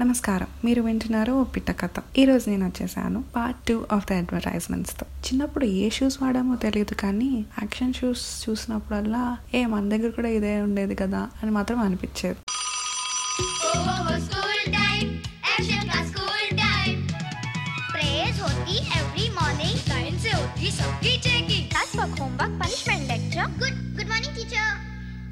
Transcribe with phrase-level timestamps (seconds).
[0.00, 0.46] నమస్కారం.
[0.64, 1.96] మీరు వింటున్నారు పిట్ట కథ.
[2.18, 7.30] ఈరోజు నేను వచ్చేసాను పార్ట్ టూ ఆఫ్ ద అడ్వర్టైజ్మెంట్స్తో చిన్నప్పుడు ఏ షూస్ వాడామో తెలియదు కానీ
[7.62, 9.24] యాక్షన్ షూస్ చూసినప్పుడల్లా
[9.54, 12.36] ఏ మన దగ్గర కూడా ఇదే ఉండేది కదా అని మాత్రం అనిపించేది.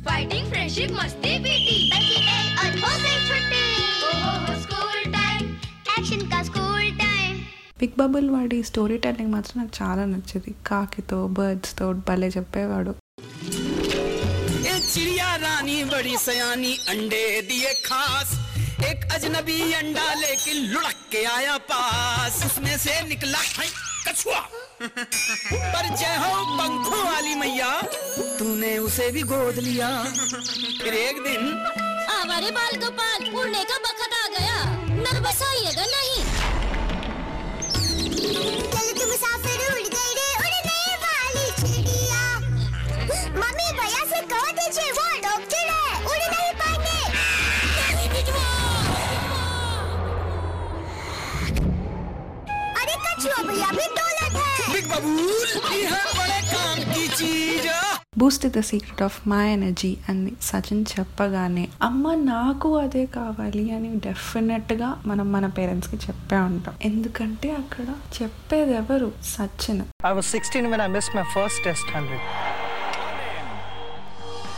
[0.08, 1.77] Fighting friendship must be beating.
[7.79, 12.93] Big bubble వాడి స్టోరీ టెల్లింగ్ మాత్రం నాకు చాలా నచ్చేది కాకితో బర్డ్స్తో భలే చెప్పేవాడు
[14.65, 18.29] ये चिड़िया रानी बड़ी सयानी अंडे दिए खास
[18.89, 23.67] एक अजनबी अंडा लेकिन लुढ़क के आया पास उसमें से निकला है
[24.05, 24.39] कछुआ
[25.73, 27.71] पर जय हो पंखों वाली मैया
[28.39, 29.89] तूने उसे भी गोद लिया
[30.81, 31.43] फिर एक दिन
[32.13, 34.57] हमारे बाल गोपाल उड़ने का बखत आ गया
[35.05, 36.17] नर्वस आइएगा नहीं
[53.48, 57.68] भैया भी दौलत है बिग बबूल ये बड़े काम की चीज़
[58.20, 64.88] Boost the secret of my energy అని సచిన్ చెప్పగానే అమ్మ నాకు అదే కావాలి అని డెఫినెట్గా
[65.10, 70.90] మనం మన పేరెంట్స్కి చెప్పే ఉంటాం ఎందుకంటే అక్కడ చెప్పేది ఎవరు Sachin I was 16 when I
[70.96, 72.20] missed my first test 100.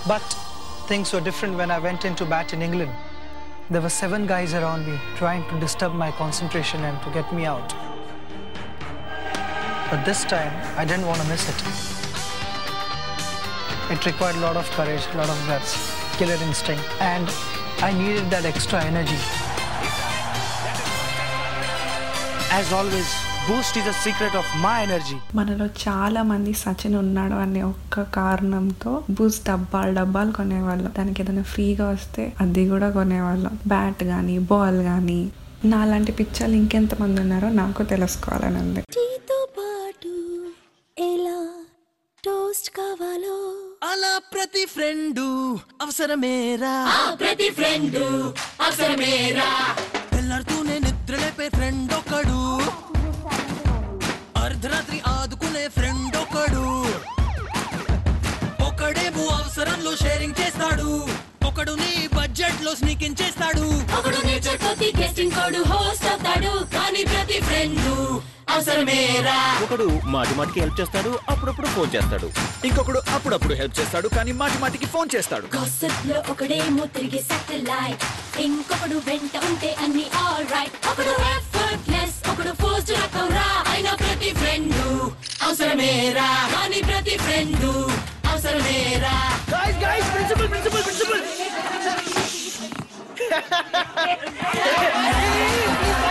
[0.07, 0.27] But
[0.91, 2.95] things were different when I went into bat in England.
[3.73, 7.47] There were seven guys around me trying to disturb my concentration and to get me
[7.47, 7.71] out.
[9.91, 11.61] But this time, I didn't want to miss it.
[13.91, 15.71] It required a lot of courage, a lot of guts,
[16.17, 17.27] killer instinct, and
[17.81, 19.19] I needed that extra energy.
[22.53, 23.09] As always,
[23.43, 25.17] Boost is a secret of my energy.
[25.35, 31.87] మనలో చాలా మంది సచిన్ ఉన్నాడు అనే ఒక్క కారణంతో Boost డబ్బాలు డబ్బాలు కొనేవాళ్ళం దానికి ఏదైనా ఫ్రీగా
[31.95, 35.21] వస్తే అది కూడా కొనేవాళ్ళం బ్యాట్ కానీ బాల్ కానీ
[35.73, 38.83] నాలాంటి పిక్చర్లు ఇంకెంతమంది ఉన్నారో నాకు తెలుసుకోవాలని ఉంది
[40.97, 41.39] ఎలా
[42.25, 43.37] టోస్ట్ కావాలో
[44.01, 45.25] అలా ప్రతి ఫ్రెండు
[45.85, 46.75] అవసరమేరా?
[47.23, 47.99] ప్రతి ఫ్రెండ్
[48.67, 49.49] అవసరమేరా?
[50.13, 52.39] తెల్లారుతూనే నిద్రలేపే ఫ్రెండ్ ఒకడు
[54.45, 56.65] అర్ధరాత్రి ఆదుకునే ఫ్రెండ్ ఒకడు
[58.69, 60.91] ఒకడేమో అవసరంలో షేరింగ్ చేస్తాడు.
[61.51, 63.67] ఒకడు నీ బడ్జెట్లో స్నీకింగ్ చేస్తాడు.
[63.99, 66.55] ఒకడు నేచర్ కొద్ది గెస్టింగ్ కోడు హోస్ట్ అవుతాడు.
[66.77, 67.83] కానీ ప్రతి ఫ్రెండ్
[68.55, 69.63] అవసరమేరా.
[69.63, 72.31] ఒకడు మాటి మాటికి హెల్ప్ చేస్తాడు అప్పుడప్పుడు ఫోన్ చేస్తాడు.
[72.67, 75.47] ఇంకొకడు అప్పుడప్పుడు హెల్ప్ చేస్తాడు కానీ మాటి మాటికి ఫోన్ చేస్తాడు.
[76.07, 77.25] లో ఒకడేమో తిరిగి
[78.43, 84.75] ఇంకొకడు వెంట ఉంటే అన్ని ఆల్ రైట్ ఒకడు ఎఫర్ట్లెస్ ఒకడు ఫోర్స్డ్ రకంరా అయినా ప్రతి ఫ్రెండ్
[85.43, 86.49] అవసరమేరా.
[86.53, 87.65] కానీ ప్రతి ఫ్రెండ్
[88.29, 89.37] అవసరమేరా.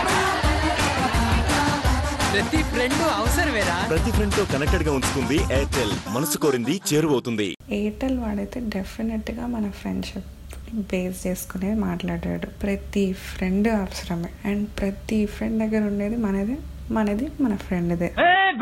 [2.32, 3.76] ప్రతి ఫ్రెండ్ అవసరమేరా?
[3.90, 7.48] ప్రతి ఫ్రెండ్తో కనెక్టెడ్గా ఉంచుతుంది ఎయిర్టెల్ మనసు కోరింది చేరువవుతుంది.
[7.78, 10.28] ఎయిర్టెల్ వాడైతే డెఫినెట్గా మన ఫ్రెండ్షిప్
[10.92, 12.46] బేస్ చేసుకునే మాట్లాడాడు.
[12.62, 14.30] ప్రతి ఫ్రెండ్ అవసరమే.
[14.50, 16.56] అండ్ ప్రతి ఫ్రెండ్ దగ్గర ఉండేది మనది
[16.92, 18.10] మనది మన ఫ్రెండ్దే.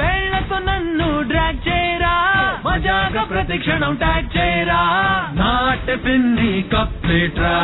[0.00, 2.16] వేళ్ళతో నన్ను డ్రాగ్ చేయరా?
[2.66, 4.82] మజాగా ప్రతి క్షణం ట్యాగ్ చేయరా?
[5.42, 7.56] నాట్ పింది కప్లేట్ రా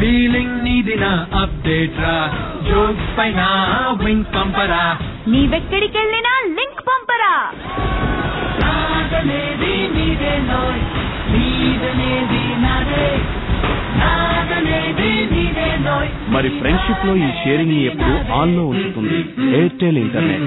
[0.00, 1.12] ఫీలింగ్ నీది నా
[1.42, 2.16] అప్డేట్ రా
[2.70, 3.42] జోక్స్ పైన
[4.04, 4.84] వింగ్ పంపరా.
[5.28, 7.52] నీవెక్కడికెళ్ళినా లింక్ పంపరా.
[16.28, 19.16] మరి ఫ్రెండ్షిప్లో ఈ షేరింగ్ని ఎప్పుడు ఆన్లో ఉంచుతుంది.
[19.56, 20.44] Airtel internet.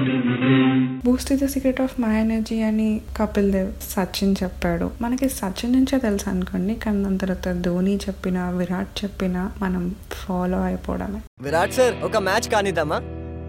[1.04, 4.90] Boost is the secret of my energy అని కపిల్ దేవ్ సచిన్ చెప్పాడు.
[5.02, 11.20] మనకి సచిన్ నుంచే తెలుసు అనుకోండి కానీ దాని తర్వాత ధోని చెప్పిన విరాట్ చెప్పిన మనం ఫాలో అయిపోవడమే.
[11.42, 13.00] విరాట్ సార్ ఒక మ్యాచ్ కానిద్దామా?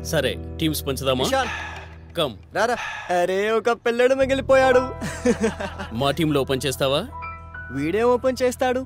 [0.05, 1.45] సరే టీమ్స్ పంచుదామా?
[2.17, 2.33] కమ్.
[2.55, 2.75] రారా.
[3.21, 4.91] అరే ఒక పిల్లడు మిగిలిపోయాడు.
[5.93, 7.07] మా టీంలో ఓపెన్ చేస్తావా?
[7.71, 8.85] వీడియో ఓపెన్ చేస్తాడు.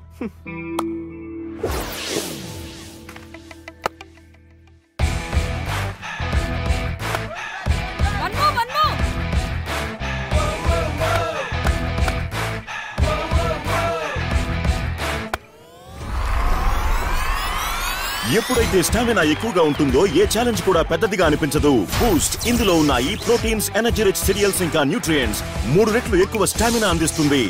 [18.38, 21.72] ఎప్పుడైతే స్టామినా ఎక్కువగా ఉంటుందో ఏ ఛాలెంజ్ కూడా పెద్దదిగా అనిపించదు.
[22.00, 25.40] బూస్ట్ ఇందులో ఉన్నాయి ప్రోటీన్స్ ఎనర్జీ రిచ్ సిరియల్స్ ఇంకా న్యూట్రియంట్స్
[25.74, 27.42] మూడు రెట్లు ఎక్కువ స్టామినా అందిస్తుంది.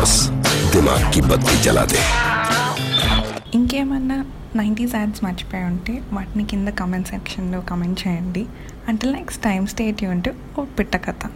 [0.00, 0.12] बेंटोस
[0.72, 2.02] दिमाग की बत्ती जला दे
[3.56, 4.16] ఇంకేమన్నా
[4.56, 8.42] నైంటీస్ యాడ్స్ మర్చిపోయి ఉంటే వాటిని కింద కామెంట్ సెక్షన్లో కామెంట్ చేయండి
[8.88, 11.30] అంటే next time state Yoon to ఓ పిట్ట కథ